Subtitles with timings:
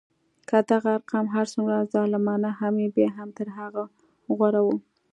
[0.49, 3.83] که دغه ارقام هر څومره ظالمانه هم وي بیا هم تر هغه
[4.37, 4.75] غوره وو.